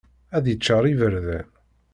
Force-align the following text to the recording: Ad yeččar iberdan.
Ad 0.35 0.45
yeččar 0.47 0.83
iberdan. 0.91 1.47